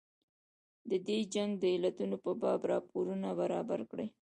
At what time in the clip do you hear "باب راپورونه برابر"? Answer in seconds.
2.41-3.79